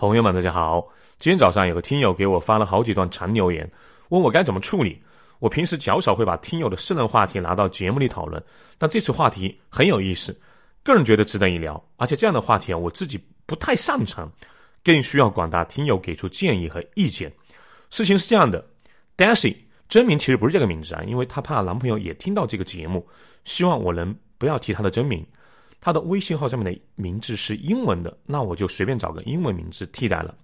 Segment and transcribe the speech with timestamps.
[0.00, 0.88] 朋友们，大家好！
[1.18, 3.70] 今天早上有个听友给我发了好几段长留言，
[4.08, 4.98] 问我该怎么处理。
[5.40, 8.42] 我平时较少会把听友的私人话题拿到节目里讨论，
[8.78, 10.34] 但这次话题很有意思，
[10.82, 11.78] 个人觉得值得一聊。
[11.98, 14.32] 而且这样的话题啊，我自己不太擅长，
[14.82, 17.30] 更需要广大听友给出建议和意见。
[17.90, 18.66] 事情是这样的
[19.18, 19.54] ，Daisy
[19.86, 23.06] 真名其实不是这个名字啊，因为她怕男朋友也听到这个节目，
[23.44, 25.22] 希望我能不要提她的真名。
[25.80, 30.34] 她的微信号上面的名字是英文的，那我就随便找个英文名字替代了。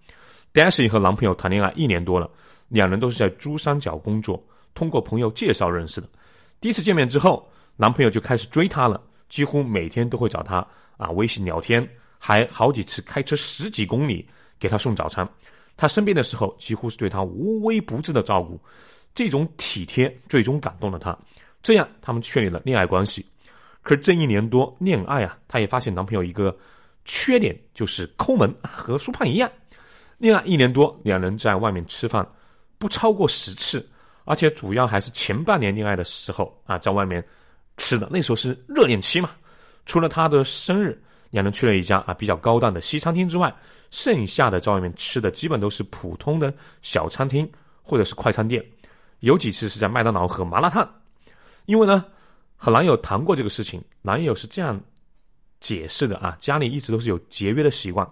[0.55, 2.31] Daisy 和男朋友谈恋爱一年多了，
[2.69, 4.43] 两人都是在珠三角工作，
[4.75, 6.09] 通过朋友介绍认识的。
[6.61, 7.47] 第一次见面之后，
[7.77, 11.87] 男朋友就开始追她了，几乎每天都会找她啊微信聊天，
[12.19, 14.27] 还好几次开车十几公里
[14.59, 15.29] 给她送早餐。
[15.77, 18.59] 他生病的时候，几乎是对她无微不至的照顾，
[19.15, 21.15] 这种体贴最终感动了她。
[21.63, 23.23] 这样，他们确立了恋爱关系。
[23.87, 26.55] 可是这一年多恋爱啊，她也发现男朋友一个
[27.05, 29.49] 缺点，就是抠门，和苏胖一样。
[30.19, 32.27] 恋爱一年多，两人在外面吃饭
[32.79, 33.89] 不超过十次，
[34.25, 37.25] 而且主要还是前半年恋爱的时候啊，在外面
[37.77, 38.09] 吃的。
[38.11, 39.31] 那时候是热恋期嘛。
[39.85, 41.01] 除了他的生日，
[41.31, 43.55] 两人去了一家啊比较高档的西餐厅之外，
[43.93, 47.49] 剩下的在外面吃的基本都是普通的小餐厅
[47.85, 48.61] 或者是快餐店。
[49.21, 50.93] 有几次是在麦当劳和麻辣烫，
[51.67, 52.05] 因为呢。
[52.57, 54.81] 和男友谈过这个事情，男友是这样
[55.61, 58.09] 解释的啊，家里一直都是有节约的习惯，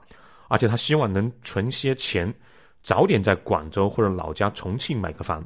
[0.49, 2.33] 而且他希望能存些钱，
[2.83, 5.45] 早点在广州或者老家重庆买个房。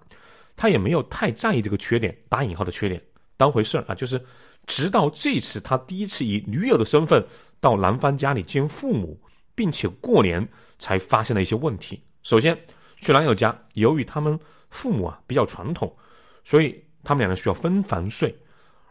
[0.56, 3.00] 他也没有太在意这个缺点，打引号的缺点
[3.36, 3.94] 当回事儿啊。
[3.94, 4.20] 就是
[4.66, 7.24] 直到这次，他第一次以女友的身份
[7.60, 9.16] 到男方家里见父母，
[9.54, 10.46] 并且过年，
[10.80, 12.02] 才发现了一些问题。
[12.24, 12.58] 首先
[12.96, 14.36] 去男友家，由于他们
[14.69, 15.96] 父母啊比较传统，
[16.42, 18.36] 所以他们两个需要分房睡。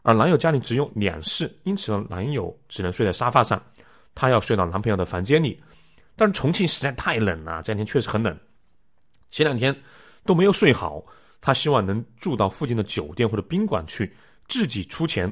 [0.07, 3.61] 而男友家里只有两室，因此呢，男友只能睡在沙发上，
[4.15, 5.61] 她要睡到男朋友的房间里。
[6.15, 8.39] 但是重庆实在太冷了，这两天确实很冷，
[9.31, 9.75] 前两天
[10.23, 11.03] 都没有睡好。
[11.41, 14.15] 她希望能住到附近的酒店或者宾馆去，
[14.47, 15.29] 自己出钱。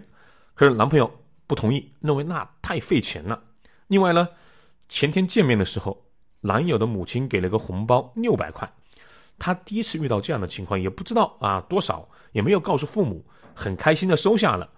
[0.55, 1.09] 可是男朋友
[1.47, 3.41] 不同意，认为那太费钱了。
[3.87, 4.27] 另外呢，
[4.89, 6.05] 前天见面的时候，
[6.41, 8.69] 男友的母亲给了个红包六百块，
[9.39, 13.25] 她第一次遇到这样的情况，也不知道啊多少，也没有告诉父母。
[13.55, 14.69] 很开心的收下了。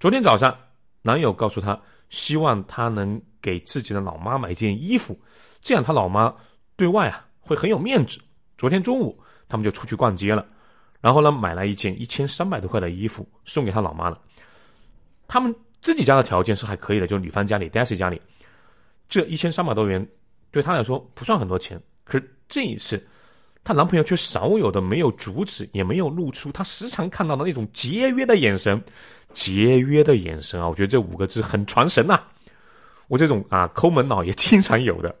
[0.00, 0.56] 昨天早上，
[1.02, 5.16] 男友告诉她，希望她能给自己的老妈买件衣服，
[5.60, 6.34] 这样她老妈
[6.74, 8.18] 对外啊会很有面子。
[8.56, 9.16] 昨天中午，
[9.48, 10.44] 他们就出去逛街了，
[11.00, 14.20] 然后呢买了一件一千三百多块的衣服送给她老妈了。
[15.28, 18.20] 他们自己家的条件是还可以的，就是女方家里，Daisy 家里，
[19.08, 20.04] 这一千三百多元
[20.50, 21.80] 对她来说不算很多钱。
[22.04, 23.06] 可是这一次。
[23.64, 28.82] 她男朋友却少有的没有阻止，也没有露出她时常看到的那种节约的眼神。
[29.32, 32.20] 节约的眼神啊，我觉得这五个字很传神呐。
[33.08, 35.14] 我这种啊抠门脑也经常有的，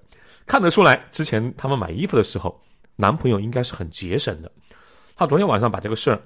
[0.44, 2.60] 看得出来，之前他们买衣服的时候，
[2.96, 4.52] 男朋友应该是很节省的。
[5.16, 6.20] 他昨天晚上把这个事儿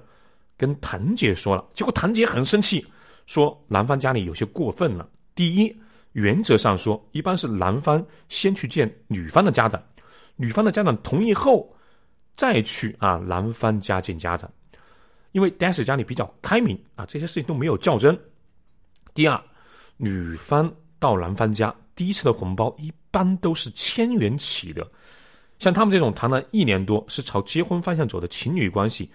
[0.57, 2.85] 跟谭姐说了，结果谭姐很生气，
[3.25, 5.07] 说男方家里有些过分了。
[5.33, 5.73] 第一，
[6.11, 9.81] 原则上说，一般是男方先去见女方的家长，
[10.35, 11.73] 女方的家长同意后。
[12.37, 14.47] 再去啊，男方家见家长，
[15.31, 18.17] 因为 DAS 家里比较开明啊，这些事情都没有较真。
[19.15, 19.41] 第二，
[19.97, 24.87] 女方到男方家第一次的红包一般都是千元起的，
[25.57, 29.11] 像他们这种谈了一年多是朝结婚方向走的情侣关系，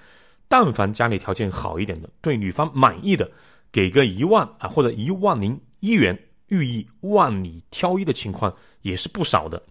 [0.49, 3.31] 但凡家里条件好一点的，对女方满意的，
[3.71, 9.63] 给个一万啊或者一万零一元，寓意万里挑一的情况也是不少的。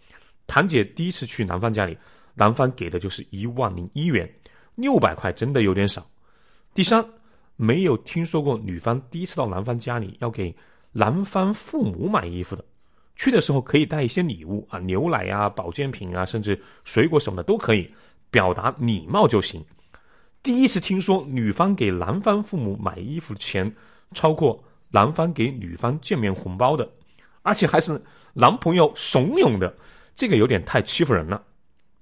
[0.48, 1.98] 堂姐第一次去男方家里。
[2.34, 4.30] 男方给的就是一万零一元，
[4.76, 6.06] 六百块真的有点少。
[6.74, 7.06] 第三，
[7.56, 10.56] 没有听说过女方第一次到男方家里要给
[10.92, 12.64] 男方父母买衣服的，
[13.16, 17.90] 去的时候可以带一些礼物啊，牛奶啊、保健品啊，甚至水果什么的都可以，
[18.30, 19.64] 表达礼貌就行。
[20.42, 23.72] 第一次听说女方给男方父母买衣服的钱
[24.14, 26.90] 超过男方给女方见面红包的，
[27.44, 28.02] 而且还是
[28.34, 29.76] 男朋友怂恿的，
[30.16, 31.44] 这个有点太欺负人了。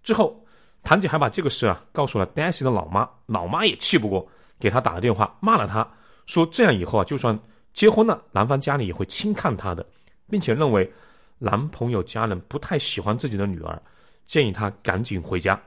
[0.03, 0.45] 之后，
[0.83, 4.27] 谭姐还把这个事啊告诉了 Daisy 的老妈，老妈也气不过，
[4.59, 5.87] 给她打了电话，骂了她，
[6.25, 7.37] 说这样以后啊，就算
[7.73, 9.85] 结婚了，男方家里也会轻看她的，
[10.29, 10.91] 并且认为
[11.37, 13.81] 男朋友家人不太喜欢自己的女儿，
[14.25, 15.59] 建议她赶紧回家。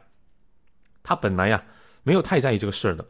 [1.03, 1.63] 她本来呀
[2.03, 3.05] 没有太在意这个事儿的，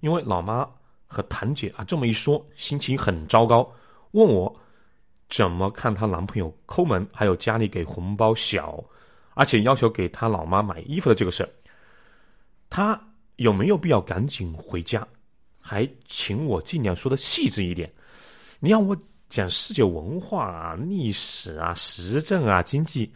[0.00, 0.68] 因为老妈
[1.06, 3.68] 和谭姐啊这么一说，心情很糟糕，
[4.12, 4.54] 问我
[5.28, 8.82] 怎么看她男朋友抠门，还有家里给红包小。
[9.38, 11.48] 而且要求给他老妈买衣服的这个事儿，
[12.68, 13.00] 他
[13.36, 15.06] 有没有必要赶紧回家？
[15.60, 17.88] 还请我尽量说的细致一点。
[18.58, 18.96] 你让我
[19.28, 23.08] 讲世界文化啊、历史啊、时政啊、经济，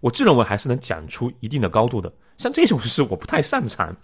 [0.00, 2.12] 我我自认为还是能讲出一定的高度的。
[2.38, 3.94] 像这种事我不太擅长，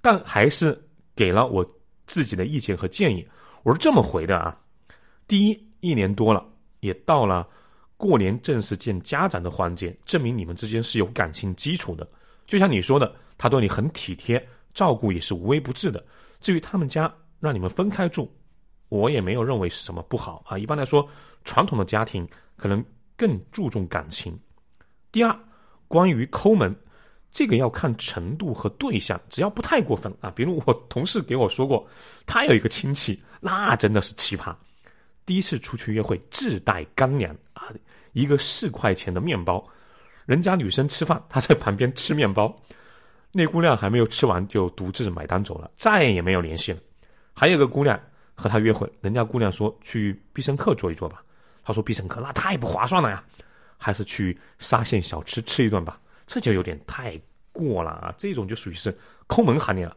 [0.00, 0.80] 但还是
[1.16, 1.68] 给了我
[2.06, 3.26] 自己的意见和建议。
[3.64, 4.56] 我是这么回的啊：
[5.26, 6.46] 第一，一年多了，
[6.78, 7.44] 也到了
[7.98, 12.08] 过年正式见家长的环节，证明你们之间是有感情基础的。
[12.46, 14.42] 就像你说的，他对你很体贴，
[14.72, 16.02] 照顾也是无微不至的。
[16.40, 18.32] 至于他们家让你们分开住，
[18.88, 20.56] 我也没有认为是什么不好啊。
[20.56, 21.06] 一般来说，
[21.44, 22.82] 传统的家庭可能
[23.16, 24.38] 更注重感情。
[25.10, 25.36] 第二，
[25.88, 26.74] 关于抠门，
[27.32, 30.30] 这个要看程度和对象，只要不太过分啊。
[30.30, 31.84] 比如我同事给我说过，
[32.26, 34.54] 他有一个亲戚，那真的是奇葩。
[35.28, 37.68] 第一次出去约会自带干粮啊，
[38.14, 39.62] 一个四块钱的面包，
[40.24, 42.58] 人家女生吃饭，他在旁边吃面包，
[43.30, 46.80] 那姑娘还没有吃完就独自买单走了，再也没有联系了。
[47.34, 48.00] 还有个姑娘
[48.34, 51.22] 和他约会，人家姑娘说去必胜客坐一坐吧，
[51.62, 53.22] 他说必胜客那太不划算了呀。
[53.76, 57.20] 还是去沙县小吃吃一顿吧，这就有点太
[57.52, 58.14] 过了啊！
[58.16, 58.96] 这种就属于是
[59.26, 59.94] 抠门行列了。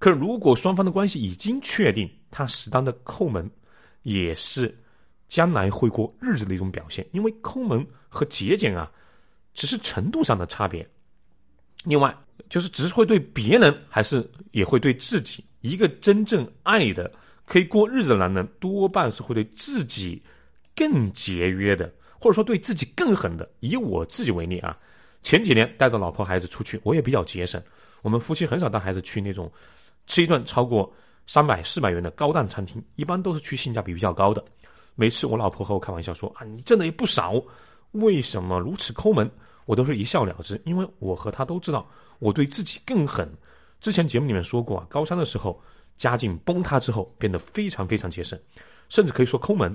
[0.00, 3.48] 可如果双方的关系已经确定，他适当的抠门，
[4.02, 4.76] 也是
[5.28, 7.06] 将来会过日子的一种表现。
[7.12, 8.90] 因为抠门和节俭啊，
[9.54, 10.88] 只是程度上的差别。
[11.84, 12.16] 另外，
[12.48, 15.44] 就是只是会对别人，还是也会对自己。
[15.60, 17.10] 一个真正爱的、
[17.44, 20.22] 可以过日子的男人，多半是会对自己
[20.74, 21.92] 更节约的。
[22.22, 24.76] 或者说对自己更狠的，以我自己为例啊，
[25.22, 27.62] 前几年带着老婆孩子出去，我也比较节省。
[28.02, 29.50] 我们夫妻很少带孩子去那种
[30.06, 30.92] 吃一顿超过
[31.32, 34.44] 三百四百元的高档餐厅，一般都是去性价比比较高的。
[34.96, 37.40] 每次我老婆和我开玩笑说啊，你挣的也不少，
[37.92, 39.30] 为什么如此抠门？
[39.64, 41.88] 我都是一笑了之，因为我和她都知道
[42.18, 43.32] 我对自己更狠。
[43.80, 45.62] 之前节目里面说过啊，高三的时候
[45.96, 48.36] 家境崩塌之后，变得非常非常节省，
[48.88, 49.72] 甚至可以说抠门。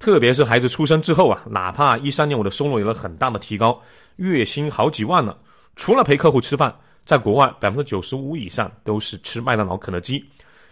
[0.00, 3.80] 特别是孩子出生之后啊，哪怕一三年我的收入有了很大的提高，
[4.16, 5.38] 月薪好几万了，
[5.76, 6.76] 除了陪客户吃饭，
[7.06, 10.28] 在国外百分之九十五以上都是吃麦当劳、肯德基，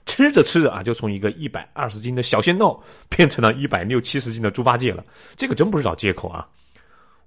[0.09, 5.05] 吃着吃着啊，就从一个一百二十斤的小鲜肉变成了一百六七十斤的猪八戒了。
[5.37, 6.49] 这个真不是找借口啊！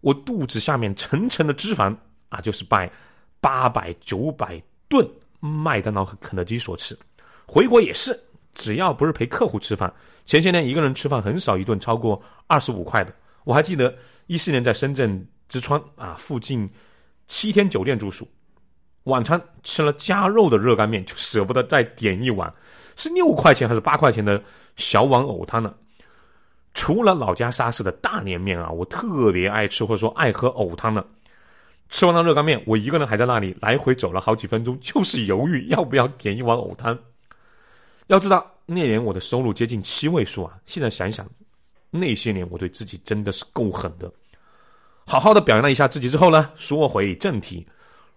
[0.02, 1.96] 我肚子下面层层的脂肪
[2.30, 2.92] 啊，就是拜
[3.40, 5.08] 八百九百顿
[5.40, 6.98] 麦当劳和肯德基所赐。
[7.46, 8.20] 回国也是。
[8.54, 9.92] 只要不是陪客户吃饭，
[10.26, 13.16] 前些年一个人吃饭很少一顿超过二十五块的。
[13.46, 13.96] 我还记得
[14.28, 16.70] 一四年在深圳之川啊附近
[17.28, 18.30] 七天酒店住宿，
[19.04, 22.54] 晚餐吃了加肉的热干面，就舍不得再点一碗，
[22.96, 24.42] 是六块钱还是八块钱的
[24.76, 25.74] 小碗藕汤呢？
[26.74, 31.06] 除了老家沙市的大年面啊，我特别爱吃或者说爱喝藕汤的。
[31.90, 36.98] 吃完了热干面，我一个人还在那里来回走了好几分钟，就是犹豫要不要点一碗藕汤。
[38.08, 40.58] 要知道那年我的收入接近七位数啊！
[40.66, 41.28] 现在想想，
[41.90, 44.10] 那些年我对自己真的是够狠的。
[45.06, 47.68] 好好的表扬了一下自己之后呢，说回正题。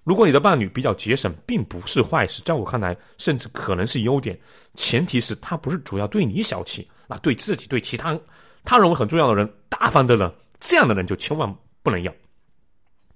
[0.05, 4.39] 如果你的伴侣比较节省，并不是坏事，在我看来，甚至可能是优点。
[4.75, 8.17] 前提是他不是主要对你小气，那对自己、对其他
[8.65, 11.53] 他认为很重要的人大方的人，这样的人就千万
[11.83, 12.15] 不能要。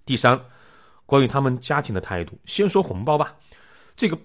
[0.05, 0.41] 第三，
[1.07, 3.37] 关于他们家庭的态度，先说红包吧。
[3.95, 4.19] 这个。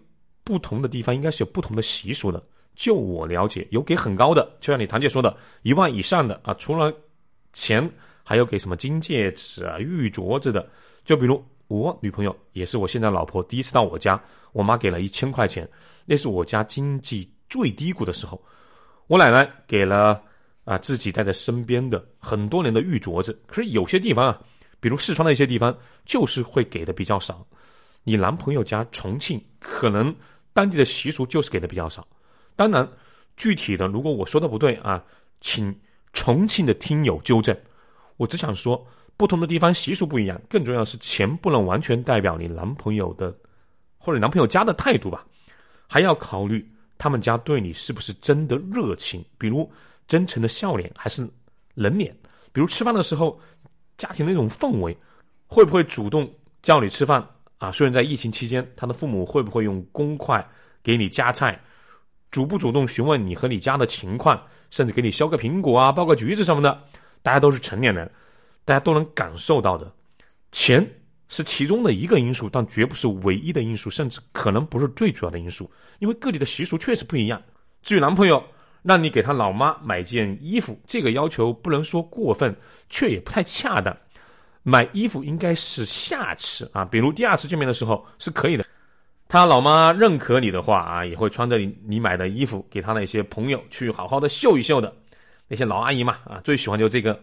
[0.46, 2.44] 不同的地方应该是有不同的习俗的。
[2.76, 6.94] 就我了解，有给很高的，就像你堂姐说的，一万以上的啊，除了
[7.54, 7.90] 钱，
[8.26, 10.70] 还有给什么金戒指啊、玉镯子的。
[11.06, 11.42] 就比如
[11.82, 15.68] 我女朋友，也是我现在老婆，第一次到我家，我妈给了一千块钱，
[16.06, 18.42] 那是我家经济最低谷的时候。
[19.08, 20.22] 我奶奶给了
[20.64, 23.38] 啊自己带在身边的很多年的玉镯子。
[23.48, 24.42] 可是有些地方啊，
[24.80, 25.76] 比如四川的一些地方，
[26.06, 27.46] 就是会给的比较少。
[28.04, 30.16] 你男朋友家重庆可能。
[30.56, 32.08] 当地的习俗就是给的比较少，
[32.56, 32.88] 当然，
[33.36, 35.04] 具体的如果我说的不对啊，
[35.42, 35.76] 请
[36.14, 37.58] 重庆的听友纠正。
[38.18, 38.86] 我只想说，
[39.24, 43.34] 不同的地方习俗不一样，更重要是钱不能完全代表你男朋友的
[43.98, 45.26] 或者男朋友家的态度吧，
[45.88, 49.72] 还要考虑他们家对你是不是真的热情，比如
[50.10, 51.26] 真诚的笑脸还是
[51.74, 52.14] 冷脸，
[52.52, 53.40] 比如吃饭的时候
[53.96, 54.94] 家庭那种氛围，
[55.48, 56.30] 会不会主动
[56.62, 57.26] 叫你吃饭。
[57.60, 60.46] 啊，虽然在疫情期间，他的父母会不会用公筷
[60.84, 61.58] 给你夹菜，
[62.30, 64.38] 主不主动询问你和你家的情况，
[64.70, 66.78] 甚至给你削个苹果啊、剥个橘子什么的，
[67.22, 68.12] 大家都是成年人，
[68.66, 69.92] 大家都能感受到的。
[70.52, 70.88] 钱
[71.30, 77.42] 是其中的一个因素，但绝不是唯一的因素，甚至可能不是最主要的因素，因为各地的习俗确实不一样。
[77.82, 78.44] 至于男朋友
[78.84, 82.56] 让你给他老妈买件衣服，这个要求不能说过分，
[82.88, 83.98] 却也不太恰当。
[84.62, 88.64] 买衣服应该是下次啊，比如第二次见面的时候是可以的。
[89.28, 94.96] 他老妈认可你的话啊，也会穿着你你买的衣服给他那些朋友去好好的秀一秀的。
[95.48, 97.20] 那些老阿姨嘛啊，最喜欢就这个。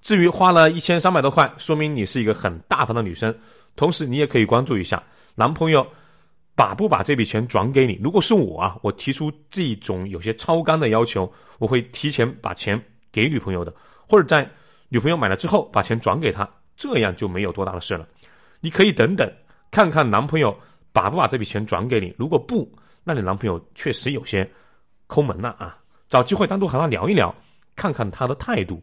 [0.00, 3.36] 至于花了一千三百多块，说明你是一个很大方的女生。
[3.74, 5.02] 同时，你也可以关注一下
[5.34, 5.86] 男朋友
[6.54, 8.00] 把不把这笔钱转给你。
[8.02, 13.74] 如果是我啊，我提出这种有些超纲的要求，我会提前把钱给女朋友的，
[14.08, 14.48] 或者在
[14.88, 18.08] 女朋友买了之后把钱转给她，这样就没有多大的事了。
[18.60, 19.30] 你可以等等
[19.70, 20.56] 看看男朋友
[20.92, 22.14] 把不把这笔钱转给你。
[22.16, 22.66] 如果不，
[23.04, 24.48] 那你男朋友确实有些
[25.06, 25.78] 抠门了啊。
[26.08, 27.34] 找机会单独和他聊一聊，
[27.74, 28.82] 看看他的态度。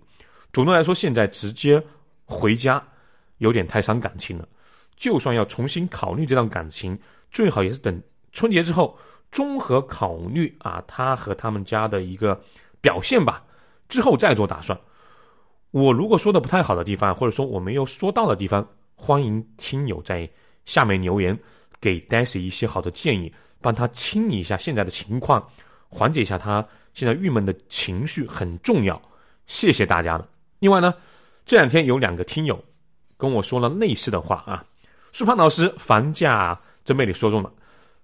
[0.53, 1.83] 总的来说，现在直接
[2.25, 2.81] 回家
[3.39, 4.47] 有点太伤感情了。
[4.95, 6.97] 就算要重新考虑这段感情，
[7.31, 8.95] 最好也是等春节之后
[9.31, 12.39] 综合考虑啊，他和他们家的一个
[12.79, 13.43] 表现吧，
[13.89, 14.79] 之后再做打算。
[15.71, 20.29] 我如果说的不太好的地方，或者说我没有说到的地方，欢迎听友在
[20.65, 21.37] 下面留言，
[21.81, 25.49] 给 Daisy 一些好的建议，帮他清理一下现在的情况，
[25.89, 29.01] 缓解一下他现在郁闷的情绪，很重要。
[29.47, 30.29] 谢谢大家了。
[30.63, 30.93] 另外呢，
[31.45, 32.57] 这两天有两个听友
[33.17, 34.63] 跟我说了类似的话啊。
[35.11, 37.51] 舒胖老师，房价真被你说中了。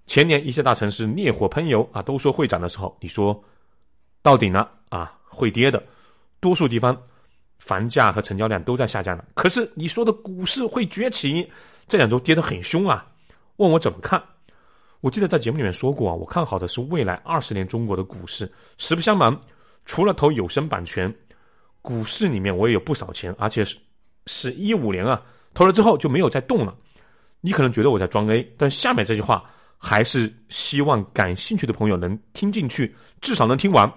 [0.07, 3.41] 前年一些大城市烈火喷油啊，都说会涨的时候，你说
[4.21, 5.81] 到顶了啊，会跌的。
[6.41, 7.01] 多数地方
[7.59, 9.23] 房价和成交量都在下降了。
[9.35, 11.49] 可是你说的股市会崛起，
[11.87, 13.07] 这两周跌得很凶啊。
[13.55, 14.21] 问我怎么看？
[14.99, 18.51] 我记得在节目里面说过啊，我看好的是未来二十年中国的股市。
[18.77, 19.39] 实不相瞒，
[19.85, 21.15] 除了投有声版权，
[21.89, 23.75] 股市里面我也有不少钱，而且是
[24.27, 25.19] 是一五年啊，
[25.55, 26.77] 投了之后就没有再动了。
[27.41, 29.43] 你可能觉得我在装 A，但下面这句话
[29.75, 33.91] 还是希望感兴趣的朋友能听进去，至少能听完。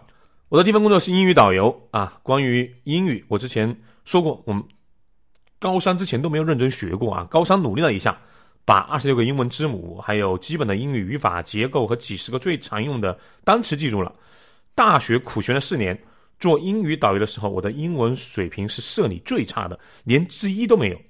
[0.49, 4.65] 我的第一份工作是英语导游啊，关于英语，我之前说过，我们
[5.59, 8.19] 高三之前都没有认真学过啊，高三努力了一下，
[8.65, 14.11] 把二十六个英文字母，还有基本的英语语法结构和几十个最常用的单词记住了。
[14.75, 16.03] 大学苦学了四年，
[16.43, 21.01] 做英语导游的时候，我的英文水平是社里最差的，连之一都没有。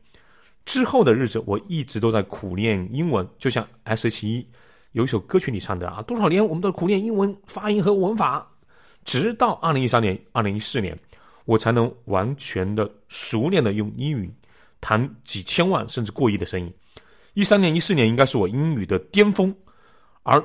[0.67, 4.47] 之后的日子，我一直都在苦练英文，就像 S.H.E
[4.93, 8.47] 有一首歌曲里唱的啊，多少年我们都苦练英文发音和文法，
[9.07, 10.95] 直到二零一三年、二零一四年，
[11.47, 14.31] 我才能完全的熟练的用英语
[14.83, 16.71] 谈几千万甚至过亿的生意。
[17.33, 19.57] 一三年、一四年应该是我英语的巅峰，
[20.25, 20.45] 而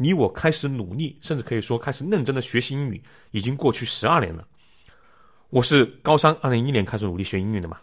[0.00, 3.02] 你我开始努力，甚至可以说开始认真的学习英语，
[3.32, 4.46] 已经过去十二年了。
[5.50, 7.78] 我是高三二零一一年开始努力学英语的嘛。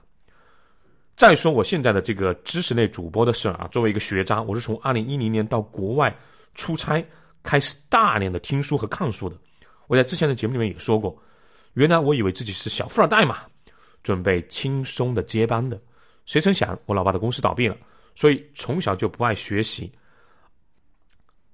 [1.18, 6.18] 再说我现在的这个知识类主播的事啊，作为一个学渣，我是从二零一零年到国外
[6.54, 7.06] 出差
[7.44, 9.36] 开始大量的听书和看书的。
[9.88, 11.22] 我在之前的节目里面也说过，
[11.74, 13.40] 原来我以为自己是小富二代嘛，
[14.04, 15.78] 准备轻松的接班的，
[16.26, 17.76] 谁曾想我老爸的公司倒闭了，
[18.16, 19.92] 所以从小就不爱学习。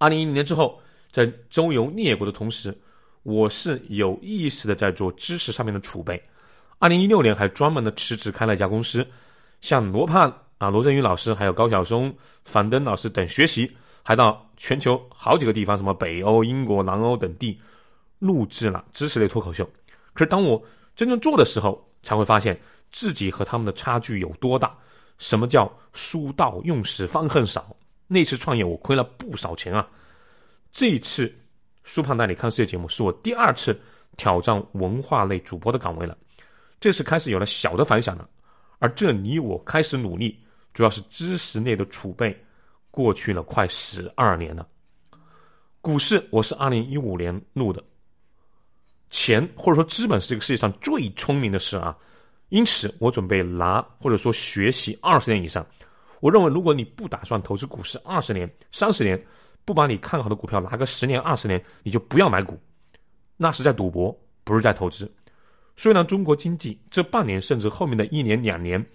[0.01, 0.81] 二零一零年之后，
[1.11, 2.75] 在周游列国的同时，
[3.21, 6.19] 我是有意识的在做知识上面的储备。
[6.79, 9.05] 二零一六年还专门的辞职开了一家公司。
[9.61, 12.11] 向罗胖啊、罗振宇老师，还有高晓松、
[12.45, 17.61] 樊登老师等学习，还到全球好几个地方，什么北欧、英国、南欧等地，
[18.17, 19.63] 录制了知识类脱口秀。
[20.13, 20.59] 可是当我
[20.95, 22.59] 真正做的时候，才会发现
[22.91, 24.75] 自己和他们的差距有多大。
[25.19, 27.75] 什么叫书到用时方恨少？
[28.13, 29.87] 那次创业我亏了不少钱啊！
[30.73, 31.33] 这一次
[31.85, 33.79] 苏胖带你看世界节目，是我第二次
[34.17, 36.17] 挑战文化类主播的岗位了。
[36.77, 38.29] 这次开始有了小的反响了。
[38.79, 40.37] 而这离我开始努力，
[40.73, 42.37] 主要是知识类的储备，
[42.91, 44.67] 过去了快十二年了。
[45.79, 47.81] 股市我是二零一五年入的，
[49.09, 51.97] 钱或者说资本是这个世界上最聪明的事啊，
[52.49, 55.65] 因此我准备拿或者说学习二十年以上。
[56.21, 59.21] 我认为，如果你不打算投资股市二十年、三十年，
[59.65, 62.57] 不把你看好的股票拿个十年、二十年，你就不要买股，
[63.37, 65.11] 那是在赌博，不是在投资。
[65.75, 68.85] 虽然中国经济这半年甚至后面的一年两年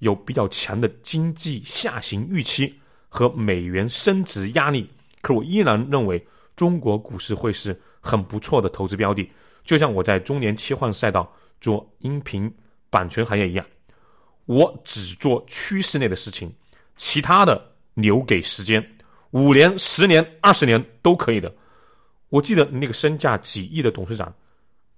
[0.00, 2.78] 有比较强的经济下行预期
[3.08, 4.88] 和美元升值压力，
[5.22, 6.24] 可我依然认为
[6.56, 9.26] 中国股市会是很不错的投资标的。
[9.64, 12.54] 就像我在中年切换赛道做音频
[12.90, 13.64] 版权行业一样，
[14.44, 16.52] 我只做趋势类的事情，
[16.96, 18.84] 其他的留给时间，
[19.30, 21.54] 五年、十年、二十年都可以的。
[22.28, 24.34] 我记得那个身价几亿的董事长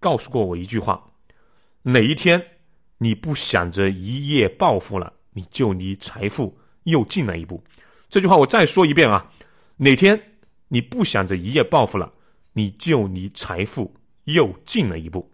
[0.00, 1.04] 告诉过我一句话。
[1.82, 2.42] 哪一天
[2.98, 7.62] 你不想着一夜暴富了，你就离财富又近了一步。
[8.08, 9.30] 这句话我再说一遍啊！
[9.76, 10.20] 哪天
[10.68, 12.12] 你不想着一夜暴富了，
[12.52, 15.30] 你就离财富又近了一步。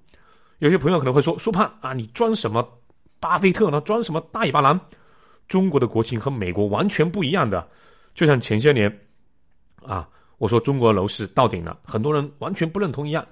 [0.58, 2.66] 有些朋友可能会说：“苏胖啊，你装什么
[3.20, 3.80] 巴菲特呢？
[3.80, 4.78] 装什么大尾巴狼？
[5.48, 7.66] 中国的国情和美国完全不一样的。
[8.14, 8.90] 就像前些年
[9.82, 10.08] 啊，
[10.38, 13.26] 我说中国楼市到顶了，很多人完全不认同一样。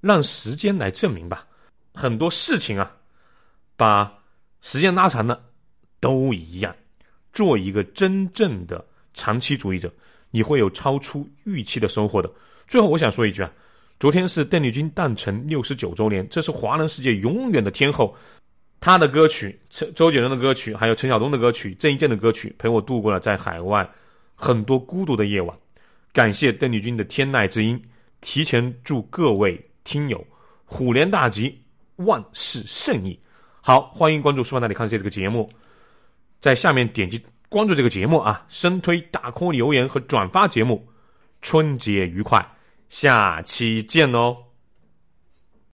[0.00, 1.46] 让时间来证明吧。”
[1.94, 2.90] 很多事情啊，
[3.76, 4.12] 把
[4.60, 5.40] 时间拉长了，
[6.00, 6.74] 都一样。
[7.32, 9.92] 做一个真正的长期主义者，
[10.30, 12.30] 你会有超出预期的收获的。
[12.66, 13.52] 最后，我想说一句啊，
[14.00, 18.14] 昨天是邓丽君诞辰六十九周年，这是华人世界永远的天后。
[18.84, 23.88] 他的歌曲，陈周杰伦的歌曲，还有陈晓东的歌曲，郑伊健的歌曲，陪我度过了在海外
[24.34, 25.56] 很多孤独的夜晚。
[26.12, 27.82] 感谢邓丽君的天籁之音，
[28.20, 30.22] 提前祝各位听友
[30.66, 31.58] 虎年大吉，
[31.96, 33.18] 万事胜意。
[33.62, 35.50] 好，欢迎关注《书房那里看世界》这个节目。
[36.38, 40.86] 在下面点击关注这个节目啊，深推打空留言和转发节目，
[41.40, 42.46] 春节愉快，
[42.90, 44.36] 下期见哦。